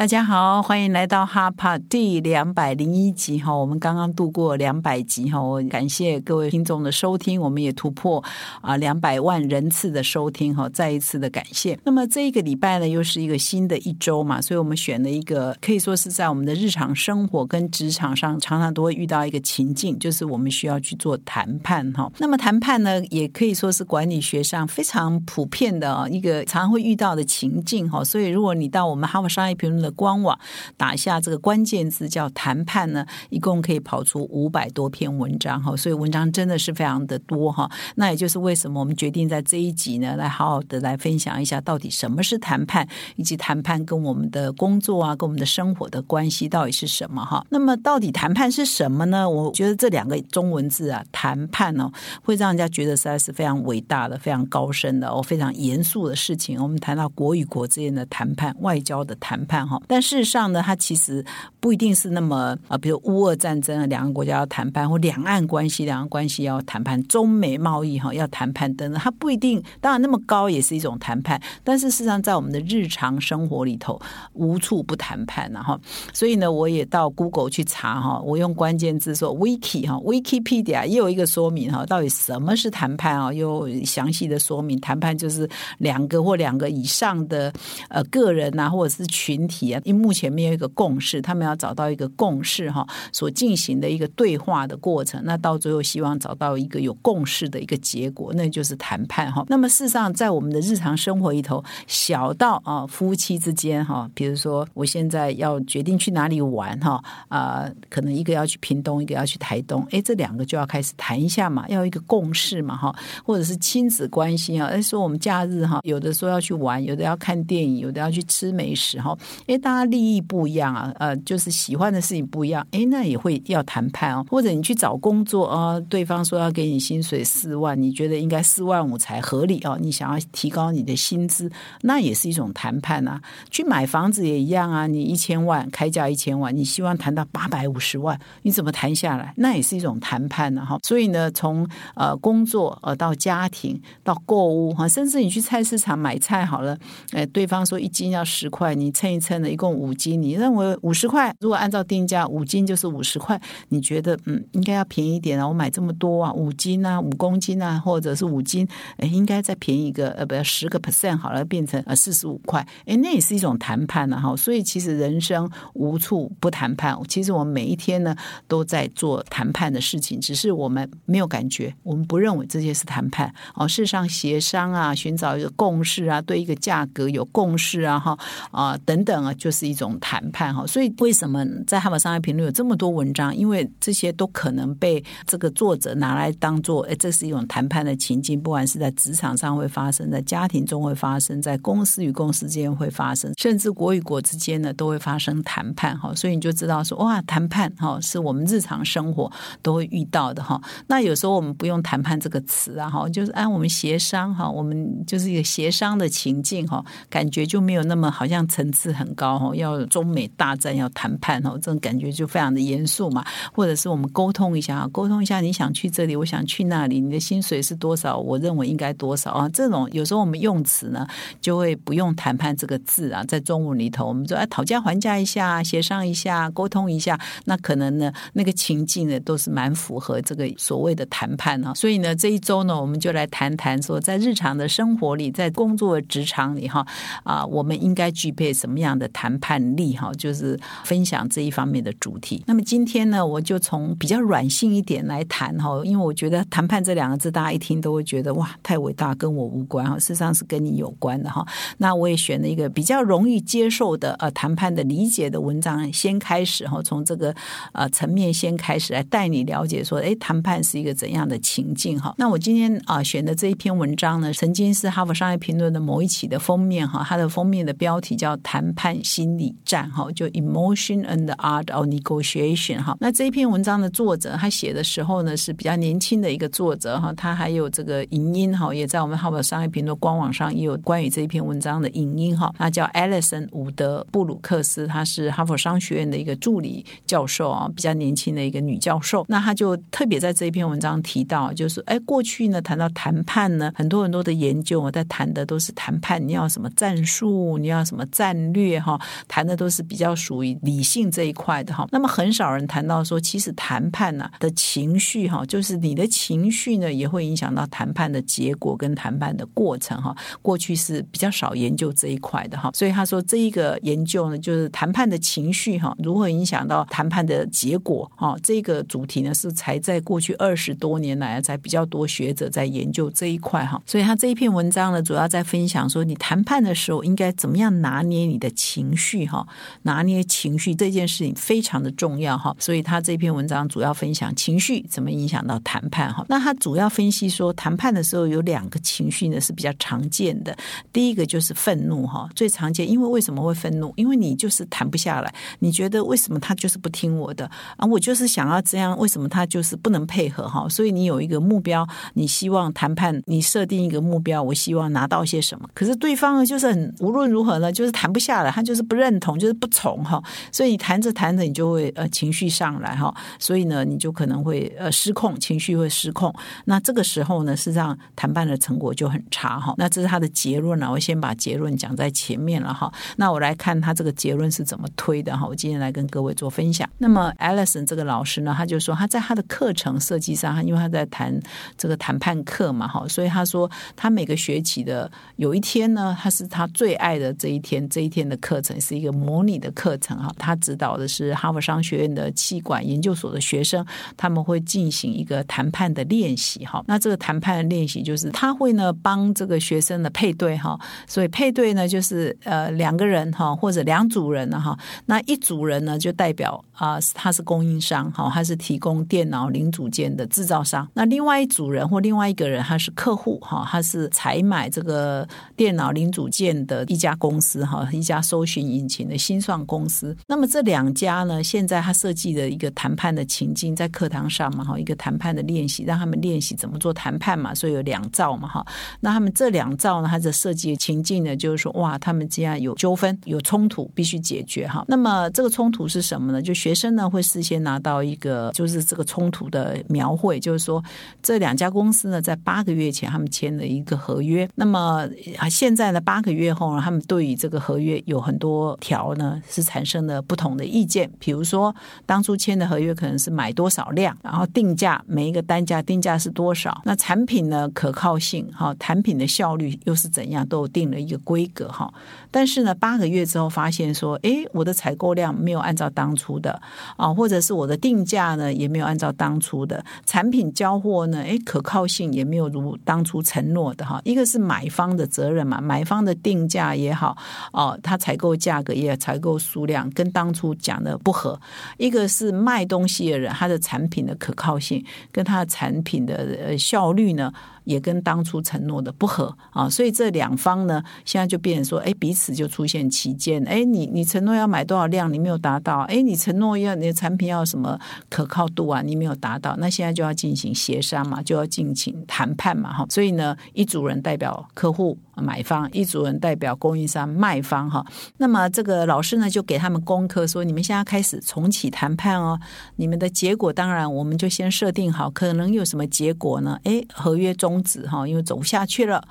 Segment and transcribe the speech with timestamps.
[0.00, 3.54] 大家好，欢迎来到哈帕第两百零一集哈。
[3.54, 8.24] 我们刚刚度过两百集哈，我感谢各位听众的收听，我们也突破
[8.62, 11.78] 啊两百万人次的收听哈，再一次的感谢。
[11.84, 22.10] 那么这一个礼拜呢，又是一个新的一周嘛，所以我们选了一个可以说是在我们的日常生活跟职场上常常都会遇到一个情境，就是我们需要去做谈判哈。
[22.16, 28.02] 那么谈判呢，也可以说是管理学上非常普遍的一个常常会遇到的情境哈。
[28.02, 30.38] 所以如果你到我们哈佛商业评论的官网
[30.76, 37.70] 打下这个关键字叫谈判呢，一共可以跑出五百多篇文章哈，所以文章真的是非常的多哈。
[37.96, 47.44] 那也就是为什么我们决定在这一集呢，来好好的来分享一下到底什么是谈判，以及谈判跟我们的工作啊，跟我们的生活的关系到底是什么哈。
[47.50, 49.28] 那么到底谈判是什么呢？
[49.28, 51.90] 我觉得这两个中文字啊，谈判哦，
[52.22, 56.60] 会让人家觉得实在是非常伟大的、非常高深的哦，非常严肃的事情。
[56.62, 59.79] 我们谈到国与国之间的谈判、外交的谈判哈。
[59.86, 61.24] 但事实上呢，它其实
[61.58, 69.62] 不一定是那么啊，比如乌俄战争啊，两个国家要谈判，或两岸关系，两岸关系要谈判，中美贸易哈要谈判等等，它不一定。
[69.80, 74.00] 当然，那么高也是一种谈判，但是事实上，在我们的日常生活里头，
[74.34, 75.78] 无处不谈判然后，
[76.12, 83.32] 所以呢，我也到 Google 去查哈，我用关键字说 Wiki 哈，Wikipedia 也有一个说明哈，到底什么是谈判啊？
[83.32, 87.52] 有详细的说明，谈判就是两个或两个以上的
[87.88, 89.69] 呃个人啊，或者是群体。
[89.84, 99.44] 因目前没有一个共识，他们要找到一个共识哈，所进行的一个对话的过程，那到最后希望找到一个有共识的一个结果，那就是谈判哈。
[99.48, 119.16] 那么事实上，在我们的日常生活里头，小到啊夫妻之间哈，比如说我现在要决定去哪里玩哈啊，可能一个要去屏东，一个要去台东，哎，这两个就要开始谈一下嘛，要一个共识嘛哈，或者是亲子关系啊，哎说我们假日哈，有的说要去玩，有的要看电影，有的要去吃美食哈，
[119.46, 119.59] 哎。
[119.60, 124.24] 大家利益不一样啊，呃，就是喜欢的事情不一样，哎，那也会要谈判哦。
[124.28, 131.50] 或者你去找工作啊，对方说要给你薪水四万，你觉得应该四万五才合理哦，你想要提高你的薪资，
[131.82, 133.20] 那也是一种谈判啊。
[133.50, 139.34] 去买房子也一样啊，你一千万开价一千万，你希望谈到八百五十万，你怎么谈下来？
[139.36, 140.78] 那也是一种谈判呢哈。
[140.82, 146.78] 所以呢，从呃工作呃到家庭到购物哈，甚至你去菜市场买菜好了，
[147.12, 151.32] 哎，对方说一斤要十块，你称一称一共五斤，你认为五十块？
[151.38, 153.40] 如果按照定价，五斤就是五十块。
[153.68, 155.46] 你觉得嗯，应该要便宜一点啊？
[155.46, 162.66] 我买这么多啊，五斤啊，五公斤啊，或者是五斤，哎，应该再便宜一个呃，不要十个 percent 好了，变成呃四十五块。
[162.86, 164.34] 哎，那也是一种谈判了哈。
[164.36, 166.98] 所以其实人生无处不谈判。
[167.06, 168.14] 其实我们每一天呢
[168.48, 173.68] 都在做谈判的事情，只是我们没有感觉，我们不认为这些是谈判哦。
[173.68, 178.18] 事实上，协商啊，寻找一个共识啊，对一个价格有共识啊，哈
[178.50, 179.29] 啊等等啊。
[179.34, 183.34] 就是一种谈判哈，所以为什么在《哈佛商业评论》有这么多文章？
[183.34, 196.14] 因为这些都可能被这个作者拿来当做，哎，这是一种谈判的情境，不管是在职场上会发生，在家庭中会发生，在公司与公司之间会发生，甚至国与国之间呢都会发生谈判哈。
[196.14, 199.30] 所以你就知道说，哇，谈判哈是我们日常生活
[199.62, 200.60] 都会遇到的哈。
[200.86, 209.30] 那有时候我们不用谈判这个词啊哈，就是按我们协商哈，我们就是一个协商的情境哈，感觉就没有那么好像层次很高。
[209.40, 213.24] 哦，要中美大战要谈判哦，这种感觉就非常的严肃嘛。
[213.52, 218.16] 或者是我们沟通一下，沟通一下，你想去这里，我想去那里，你的薪水是多少？
[218.16, 219.48] 我认为应该多少啊？
[219.50, 221.06] 这种有时候我们用词呢，
[221.40, 231.74] 就会不用谈判这个字啊，在中文里头，我们说哎，讨价还价一下，协商一下，沟通一下，那可能呢，那个情境呢，都是蛮符合这个所谓的谈判啊。
[231.74, 236.86] 所以呢，这一周呢，我们就来谈谈说，在日常的生活里，在工作职场里哈
[237.24, 239.40] 啊，我们应该具备什么样的谈？
[239.40, 242.44] 判力哈，就是分享这一方面的主题。
[242.46, 249.98] 那么今天呢，我就从比较软性一点来谈哈，因为我觉得谈判这两个字，大家一听都会觉得哇，太伟大，跟我无关哈。
[249.98, 251.46] 事实上是跟你有关的哈。
[251.78, 257.34] 那我也选了一个比较容易接受的呃谈判的理解的文章，先开始哈，从这个
[257.72, 262.14] 呃层面先开始来带你了解说，哎，谈判是一个怎样的情境哈。
[262.18, 268.90] 那我今天啊选的这一篇文章呢，曾经是《哈佛商业评论》的某一期的封面哈，它的封面的标题叫“谈判”。
[269.02, 272.96] 心理战哈，就 emotion and the art of negotiation 哈。
[273.00, 282.52] 那这一篇文章的作者他写的时候呢是比较年轻的一个作者哈，他还有这个影音哈，也在我们哈佛商业评论官网上也有关于这一篇文章的影音哈。
[282.58, 289.24] 那叫 Alison 伍德布鲁克斯，他是哈佛商学院的一个助理教授啊，比较年轻的一个女教授。
[289.28, 298.89] 那他就特别在这一篇文章提到，就是哎，过去呢谈到谈判呢，很多很多的研究我在谈的都是谈判，你要什么战术，你要什么战略哈，
[299.28, 301.86] 谈的都是比较属于理性这一块的哈。
[301.90, 310.16] 那么很少人谈到说，其实谈判呢的情绪哈，就是你的情绪呢也会影响到谈判的结果跟谈判的过程哈。
[310.40, 318.36] 过去是比较少研究这一块的哈，所以他说这一个研究呢，就是谈判的情绪哈，如何影响到谈判的结果哈。
[318.42, 323.80] 这个主题呢是才在过去二十多年来才比较多学者在研究这一块哈。
[323.84, 329.46] 所以他这一篇文章呢，主要在分享说，你谈判的时候应该怎么样拿捏你的情情绪哈，
[329.82, 332.56] 拿捏情绪这件事情非常的重要哈。
[332.58, 336.24] 所以他这篇文章主要分享情绪怎么影响到谈判哈。
[336.30, 340.56] 那他主要分析说，谈判的时候有两个情绪呢是比较常见的，
[340.92, 343.92] 第一个就是愤怒哈，最常见，因为为什么会愤怒？
[343.96, 347.44] 因为你就是谈不下来，你觉得为什么他就是不听我的
[347.76, 347.86] 啊？
[347.86, 350.66] 我就是想要这样，为什么他就是不能配合哈？
[350.70, 355.68] 所以你有一个目标，你希望谈判，你设定一个目标，我希望拿到些什么？
[355.74, 360.22] 可是对方呢，就是很无论如何呢，就是谈不下来，他就就是不认同，就是不从哈。
[360.52, 366.32] 所以你谈着谈着，你就会呃情绪上来哈，所以呢，你就可能会呃失控，情绪会失控。
[366.66, 369.74] 那这个时候呢，事实上谈判的成果就很差哈。
[369.76, 372.92] 那这是他的结论呢，我先把结论讲在前面了哈。
[373.16, 375.44] 那我来看他这个结论是怎么推的哈。
[375.48, 376.88] 我今天来跟各位做分享。
[376.98, 381.36] 那么 Alison 这个老师呢，他就说他在他的课程设计上，他因为他在谈
[381.76, 390.32] 这个谈判课嘛哈，所以他说他每个学期的有一天呢，他是他最爱的这一天，这一天的课程是一个模拟的课程哈。
[390.38, 393.84] 他指导的是哈佛商学院的气管研究所的学生，
[394.16, 396.82] 他们会进行一个谈判的练习哈。
[396.86, 420.16] 那这个谈判的练习就是他会呢帮这个学生的配对哈，所以配对呢就是呃两个人哈或者两组人呢哈，那一组人呢就代表啊他是供应商哈，他是提供电脑零组件的制造商，那另外一组人或另外一个人他是客户哈，他是采买这个电脑零组件的一家公司哈，一家搜寻引擎的新创公司。
[420.26, 428.64] 那么这两家呢，现在他设计的一个谈判的情境在课堂上嘛哈，一个谈判的练习，让他们练习怎么做谈判嘛，所以有两造嘛哈，
[428.98, 434.86] 那他们这两造呢，它的设计的情境呢，就是说哇，他们这样有纠纷、有冲突，必须解决哈。
[434.88, 436.40] 那么这个冲突是什么呢？
[436.40, 440.82] 就学生呢会事先拿到一个，就是这个冲突的描绘，就是说
[441.20, 445.06] 这两家公司呢，在八个月前他们签了一个合约，那么
[445.50, 451.74] 现在呢，八个月后呢，他们对于这个合约有很多条呢是产生了不同的意见，比如说
[452.06, 461.92] 当初签的合约可能是买多少量，然后定价每一个单价定价是多少，那产品呢可靠性哈，产品的效率又是怎样，都定了一个规格哈。
[462.30, 466.62] 但是呢，八个月之后发现说，哎，我的采购量没有按照当初的
[466.96, 474.00] 啊，或者是我的定价呢也没有按照当初的产品交货呢，哎，可靠性也没有如当初承诺的哈。
[474.04, 477.16] 一个是买方的责任嘛，买方的定价也好，
[477.52, 481.34] 哦，他采购价格也采购数量跟当初讲的不合；
[481.78, 486.14] 一个是卖东西的人，他的产品的可靠性跟他的产品的
[486.44, 487.32] 呃效率呢。
[487.64, 493.40] 也跟当初承诺的不合啊，所以这两方呢，现在就变成说，哎，彼此就出现歧见。
[493.44, 497.78] 哎，你你承诺要买多少量，你没有达到；哎，你承诺要你的产品要什么
[498.08, 499.54] 可靠度啊，你没有达到。
[499.58, 502.86] 那现在就要进行协商嘛，就要进行谈判嘛，哈。
[502.88, 507.84] 所以呢，一组人代表客户买方，一组人代表供应商卖方，哈。
[508.18, 512.38] 那么这个老师呢，就给他们功课说，你们现在开始重启谈判哦。
[512.76, 516.60] 你们的结果当然我们就先设定好，可能有什么结果呢？
[516.64, 517.30] 哎，合约。
[517.40, 519.02] 终止哈，因为走不下去了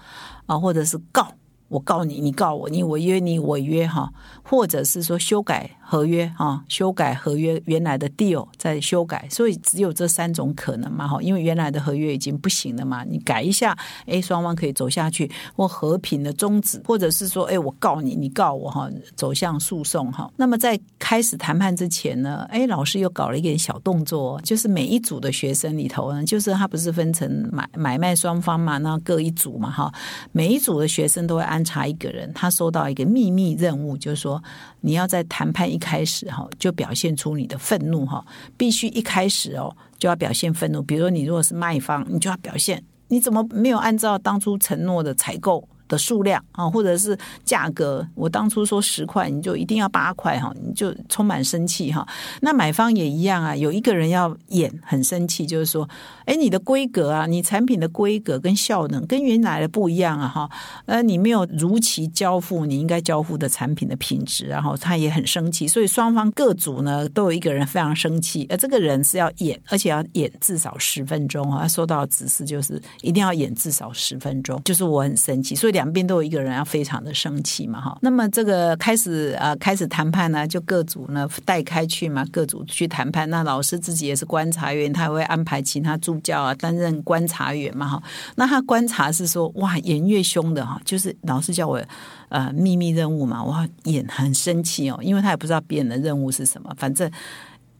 [0.45, 1.31] 啊，或者是告
[1.69, 4.11] 我告你，你告我，你违约你违约哈，
[4.43, 5.69] 或者是说修改。
[5.91, 20.31] 合约啊，修改合约原来的 deal 再修改，所以只有这三种可能嘛哈，因为原来的合约已经不行了嘛，你改一下，哎，双方可以走下去，或和平的终止，或者是说，哎，我告你，你告我哈，走向诉讼哈。
[20.35, 29.91] 那么在开始谈判之前呢，哎，老师又搞了一点小动作，就是每一组的学生里头呢，就是他不是分成买买卖双方嘛，那各一组嘛哈，
[30.33, 34.41] 每一组的学生都会按观察一个人，他收到一个秘密任务，就是说
[34.79, 35.77] 你要在谈判一。
[35.79, 38.23] 开始哈就表现出你的愤怒哈，
[38.57, 40.81] 必须一开始哦就要表现愤怒。
[40.83, 52.07] 比如说你如果是卖方，你就要表现你怎么没有按照当初承诺的采购的数量啊，或者是价格，我当初说十块，你就一定要八块哈，你就充满生气哈。
[52.39, 55.89] 那买方也一样啊，有一个人要演很生气，就是说，
[56.25, 60.49] 哎，你的规格啊，你产品的规格跟效能跟原来的不一样啊哈，
[60.85, 75.78] 呃，你没有如期交付你应该交付的产品的品质，然后他也很生气，所以双方各组呢都有一个人非常生气，而这个人是要演，而且要演至少十分钟啊，他收到指示就是一定要演至少十分钟，就是我很生气，所以。
[75.79, 77.97] 两边都有一个人要非常的生气嘛，哈。
[78.01, 83.29] 那么这个开始啊，开始谈判呢，就各组呢带开去嘛，各组去谈判。
[83.29, 88.03] 那老师自己也是观察员，他会安排其他助教啊担任观察员嘛，哈。
[88.35, 91.81] 那他观察是说，哇，演越凶的哈，就是老师叫我
[92.27, 97.09] 呃秘密任务嘛，我演很生气哦，因为他也不知道别人的任务是什么，反正。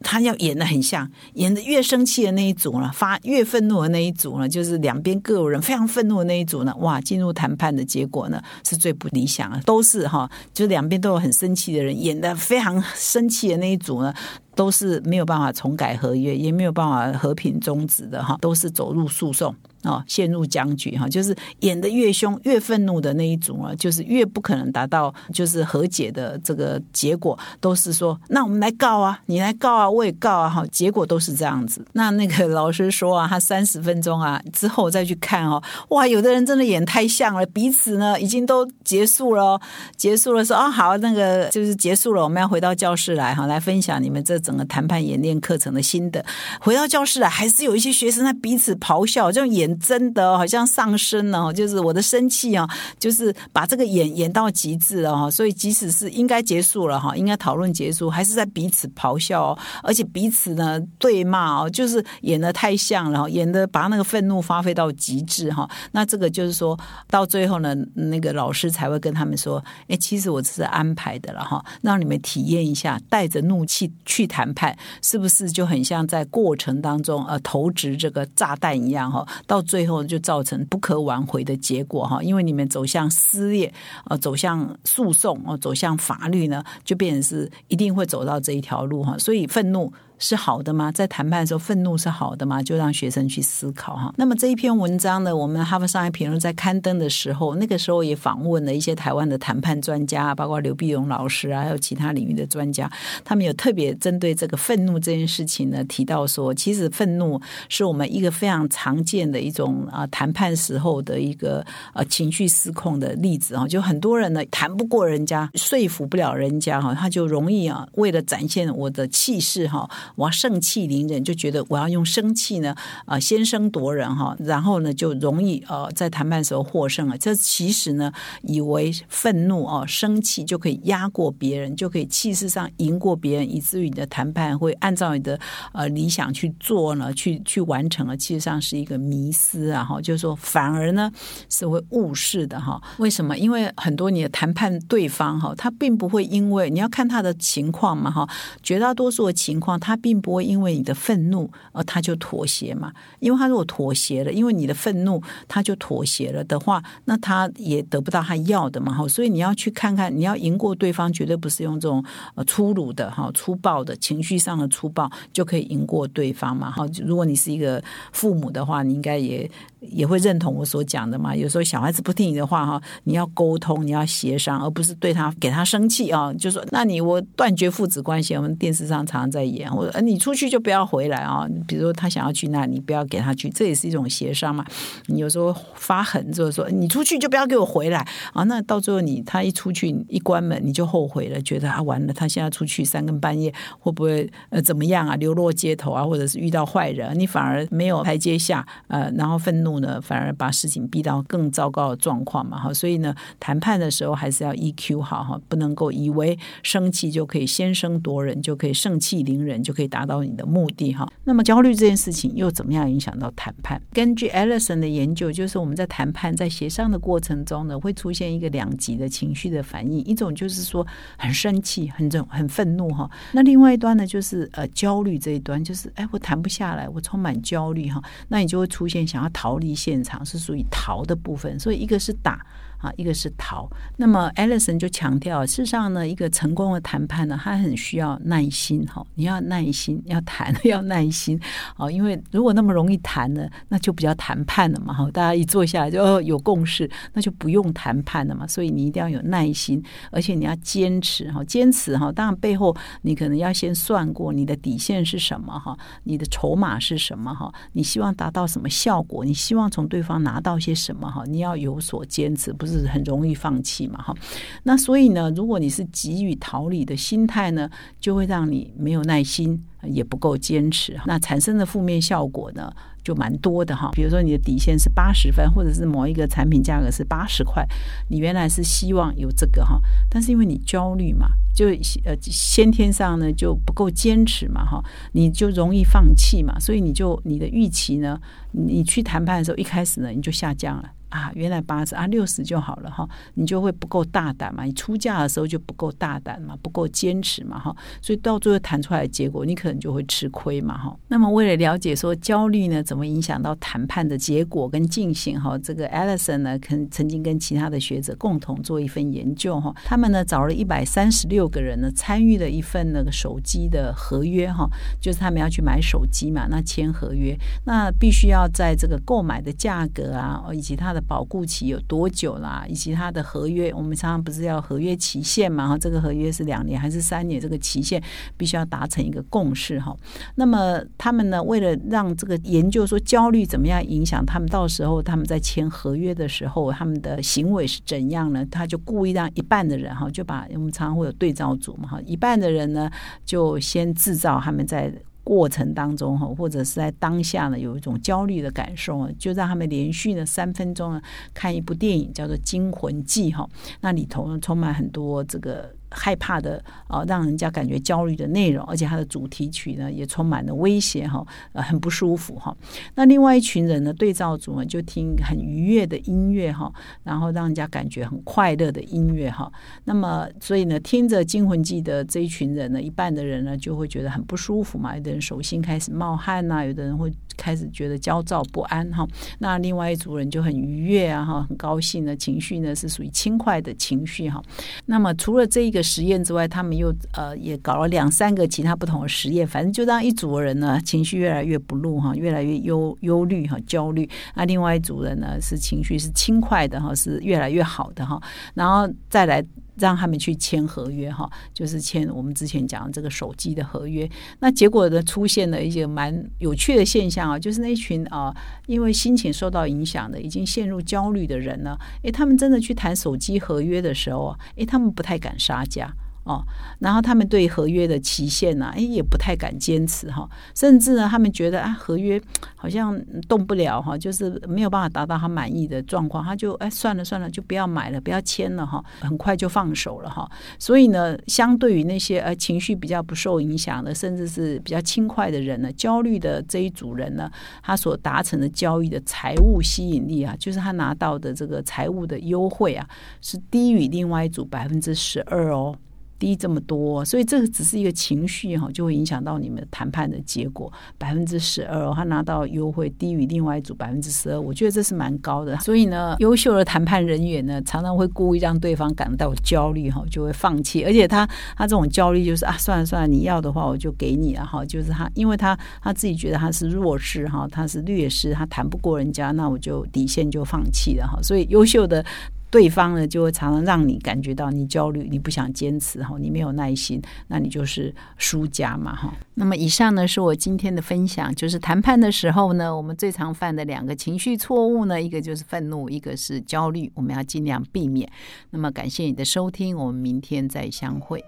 [0.02, 14.12] 他要演的很像，演的越生气的那一组呢，发越愤怒的那一组呢，就是两边各有人非常愤怒的那一组呢，哇，进入谈判的结果呢是最不理想的，都是哈，就两边都有很生气的人，演的非常生气的那一组呢。
[14.56, 21.08] 都是没有办法重改合约，也没有办法和平终止的哈，都是走入诉讼啊，陷入僵局哈。
[21.08, 27.38] 就是演的越凶、越愤怒的那一组啊，就是越不可能达到就是和解的这个结果。
[27.60, 31.84] 都是说，那我们来告啊，你来告啊，我也告啊，哈，结果都是这样子。
[31.92, 39.60] 那那个老师说啊，他三十分钟啊之后再去看哦，哇，有的人真的演太像了，彼此呢已经都结束了，
[39.96, 44.40] 结束了说啊好，那个就是结束了，我们要回到教室来哈，来分享你们这。
[44.40, 46.24] 整个谈判演练课程的心得，
[46.60, 55.30] 回到教室来，还是有一些学生在彼此咆哮，这种演真的好像上升了，就是我的生气啊，就是把这个演演到极致了哈。
[55.30, 65.70] 所以即使是应该结束了哈，应该讨论结束，还是在彼此咆哮，而且彼此呢对骂哦，就是演的太像了，演的把那个愤怒发挥到极致哈。
[65.92, 66.76] 那这个就是说
[67.08, 74.40] 到最后呢，那个老师才会跟他们说，哎，其实我只是安排的了哈，让你们体验一下，带着怒气去谈。
[74.40, 79.22] 谈判是不是就很像在过程当中呃投掷这个炸弹一样哈？
[79.46, 82.22] 到最后就造成不可挽回的结果哈？
[82.22, 83.72] 因为你们走向撕裂
[84.04, 89.16] 呃，走向诉讼哦，走向法律呢，就变成是一定会走到这一条路哈。
[89.18, 89.92] 所以愤怒。
[90.20, 90.92] 是好的吗？
[90.92, 92.62] 在谈判的时候，愤怒是好的吗？
[92.62, 94.14] 就让学生去思考哈。
[94.16, 102.90] 那么这一篇文章呢，我们哈佛商业评论在刊登的时候，那个时候也访问了一些台湾的谈判专家，包括刘碧荣老师啊，还有其他领域的专家，
[103.24, 113.66] 他们有特别针对这个愤怒这件事情呢，提到说，其实愤怒是我们一个非常常见的一种啊谈判时候的一个呃情绪失控的例子啊。
[113.66, 119.88] 就很多人呢谈不过人家，说服不了人家哈，他就容易啊为了展现我的气势哈。
[120.16, 122.74] 我要盛气凌人，就觉得我要用生气呢，
[123.04, 127.16] 啊，先声夺人哈，然后呢就容易呃在谈判时候获胜了。
[127.16, 128.12] 这其实呢，
[128.42, 135.38] 以为愤怒哦、生气就可以压过别人，就可以气势上赢过别人，以至于你的谈判会按照你的
[135.72, 138.16] 呃理想去做呢，去去完成了。
[138.16, 141.10] 其实上是一个迷思啊，哈，就是说反而呢
[141.48, 142.82] 是会误事的哈。
[142.98, 143.38] 为什么？
[143.38, 148.28] 因为很多你的谈判对方哈，他并不会因为你要看他的情况嘛哈，
[148.62, 149.96] 绝大多数的情况他。
[150.00, 152.92] 并不会因为你的愤怒而他就妥协嘛？
[153.20, 158.92] 因为他如果妥协了，因为你的愤怒他就妥协了的话，那他也得不到他要的嘛。
[158.92, 162.04] 哈，所以你要去看看，你要赢过对方，绝对不是用这种
[162.46, 166.70] 粗鲁的哈、粗暴的情绪上的粗暴就可以赢过对方嘛。
[166.70, 169.50] 哈，如果你是一个父母的话，你应该也。
[169.80, 171.34] 也会认同我所讲的嘛？
[171.34, 176.32] 有时候小孩子不听你的话哈，你要沟通，你要协商，而不是对他给他生气啊。
[176.34, 178.34] 就说那你我断绝父子关系。
[178.34, 181.46] 我们电视上常常在演，我你出去就不要回来啊。
[181.66, 184.64] 比如说他想要去那，你不要给他去，这也是一种协商嘛。
[185.06, 188.44] 你有时候发狠就是说你出去就不要给我回来啊。
[188.44, 195.16] 那到最后你他一出去一关门你就后悔了，觉得啊完了，他现在出去三更半夜会不会呃怎么样啊？
[195.16, 199.69] 流落街头啊，或者是遇到坏人，你反而没有台阶下呃，然后愤怒。
[199.78, 211.08] 呢，反而把事情逼到更糟糕的状况嘛，哈，所以呢，谈判的时候还是要 EQ 好哈，不能够以为生气就可以先声夺人，就可以盛气凌人，就可以达到你的目的哈。
[211.22, 213.80] 那么焦虑这件事情又怎么样影响到谈判？
[213.92, 220.84] 根据 Ellison 的研究，就是我们在谈判在协商的过程中呢，会出现一个两极的情绪的反应，一种就是说
[221.16, 229.59] 很生气、很这很愤怒哈，那另外一端呢，就是呃焦虑这一端，就是哎我谈不下来，我充满焦虑哈，那你就会出现想要逃。
[229.60, 232.44] 离现场是属于逃的部分，所以一个是打
[232.78, 233.68] 啊，一个是逃。
[233.96, 241.38] 那么 Alison 就强调，事实上呢，一个成功的谈判呢，它很需要耐心哈，你要耐心，要谈 要耐心
[241.76, 248.46] 啊，因为如果那么容易谈呢，那就比较谈判了嘛哈，大家一坐下来就有共识，那就不用谈判了嘛。
[248.46, 252.10] 所以你一定要有耐心，而且你要坚持哈，坚持哈。
[252.10, 264.14] 当然背后你可能要先算过你的底线是什么哈，你的筹码是什么哈，你希望达到什么效果，你希望从对方拿到些什么哈，你要有所坚持，不是很容易放弃嘛哈。
[264.62, 272.72] 那所以呢，如果你是急于逃离的心态呢，就会让你没有耐心，也不够坚持，那产生的负面效果呢？
[273.02, 277.66] 就蛮多的哈，比如说你的底线是八十分，或者是某一个产品价格是八十块，
[278.08, 281.68] 你原来是希望有这个哈，但是因为你焦虑嘛，就
[282.04, 288.20] 呃先天上呢就不够坚持嘛哈，你就容易放弃嘛，所以你就你的预期呢，
[288.52, 290.90] 你去谈判的时候一开始呢你就下降了。
[291.10, 300.96] 啊，原来八十啊六十就好了哈，你就会不够大胆嘛，你出价的时候就不够大胆嘛，不够坚持嘛哈，所以到最后谈出来的结果，你可能就会吃亏嘛哈。
[301.08, 314.68] 那么为了了解说焦虑呢怎么影响到谈判的结果跟进行哈，这个 Alison 呢曾曾经跟其他的学者共同做一份研究哈，他们呢找了一百三十六个人呢参与了一份那个手机的合约哈，
[315.00, 322.64] 就是他们要去买手机嘛，那签合约，那必须要在这个购买的价格啊以及它的保固期有多久啦？
[322.68, 325.68] 以及它的合约，我们常常不是要合约期限嘛？
[325.68, 327.40] 哈，这个合约是两年还是三年？
[327.40, 328.02] 这个期限
[328.36, 329.96] 必须要达成一个共识哈。
[330.34, 338.44] 那么他们呢，为了让这个研究说焦虑怎么样影响他们，到时候他们在签合约的时候，他们的行为是怎样呢？
[338.50, 342.90] 他就故意让一半的人哈，就把我们常常会有对照组嘛哈，一半的人呢
[343.24, 344.92] 就先制造他们在。
[345.24, 351.02] 过程当中哈，或者是在当下呢，有一种焦虑的感受啊，就让他们连续呢三分钟呢
[351.34, 353.48] 看一部电影，叫做《惊魂记》哈，
[353.80, 355.74] 那里头呢充满很多这个。
[355.90, 362.56] 害怕的啊，让人家感觉焦虑的内容，而且它的主题曲呢也充满了威胁哈，呃，很不舒服哈。
[362.94, 369.50] 那另外一群人呢，对照组呢就听很愉悦的音乐哈，然后让人家感觉很快乐的音乐哈。
[369.84, 379.04] 那么，所以呢，听着《惊魂记》的这一群人呢，一半的人呢就会觉得很不舒服嘛，有的人手心开始冒汗呐，有的人会开始觉得焦躁不安哈。
[379.40, 384.40] 那另外一组人就很愉悦啊哈，很高兴的情绪呢是属于轻快的情绪哈。
[384.86, 385.79] 那么除了这一个。
[385.82, 398.20] 实验之外，他们又呃也搞了两三个其他不同的实验，反正就让一组人呢情绪越来越不怒哈，越来越忧忧虑哈焦虑，那另外一组人呢是情绪是轻快的哈，是越来越好的哈，
[398.54, 399.44] 然后再来。
[399.80, 404.08] 让他们去签合约哈，就是签我们之前讲的这个手机的合约。
[404.38, 408.32] 那结果呢，出现了一些蛮有趣的现象啊，就是那群啊，
[408.66, 415.92] 因为心情受到影响的，已经陷入焦虑的人呢，诶，他们真的去谈手机合约的时候啊，诶，他们不太敢杀价。
[416.24, 416.44] 哦，
[416.78, 422.20] 然后他们对合约的期限呢，哎，也不太敢坚持哈，甚至呢，他们觉得啊，合约
[422.54, 430.30] 好像动不了哈，就是没有办法达到他满意的状况，他就哎，算了算了，就不要买了，不要签了哈，很快就放手了哈。
[430.58, 437.30] 所以呢，相对于那些呃情绪比较不受影响的，甚至是比较轻快的人呢，焦虑的这一组人呢，
[437.62, 442.86] 他所达成的交易的财务吸引力啊，就是他拿到的这个财务的优惠啊，
[443.22, 445.74] 是低于另外一组百分之十二哦。
[446.20, 450.70] 低这么多，所以这个只是一个情绪哈，就会影响到你们谈判的结果。
[450.98, 455.56] 百分之十二，他拿到优惠低于另外一组百分之十二，我觉得这是蛮高的。
[455.60, 460.84] 所以呢，优秀的谈判人员呢，常常会故意让对方感到焦虑哈，就会放弃。
[460.84, 464.62] 而且他他这种焦虑就是啊，算了算了，你要的话我就给你了哈。
[464.62, 471.18] 就是他，因为他他自己觉得他是弱势哈，他是劣势，他谈不过人家，那我就底线就放弃了哈。
[471.22, 472.04] 所以优秀的。
[472.50, 479.14] 对方呢，就会常常让你感觉到你焦虑，你不想坚持哈，你没有耐心，那你就是输家嘛哈。
[479.34, 488.10] 那么以上呢是我今天的分享，就是谈判的时候呢，我们最常犯的两个情绪错误呢，一个就是愤怒，一个是焦虑，我们要尽量避免。
[488.50, 491.24] 那么感谢你的收听，我们明天再相会。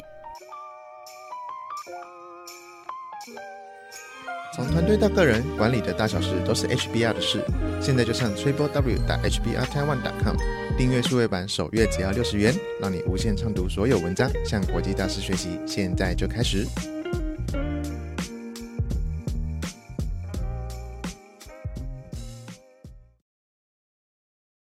[4.54, 7.42] 从团队到个人，管理的大小事都是 HBR 的事。
[7.80, 10.36] 现在就上 triple w 打 HBR Taiwan com
[10.76, 15.58] 订阅数位版，首月只要六十元，让你无限畅读所有文章，向国际大师学习。
[15.66, 16.66] 现在就开始。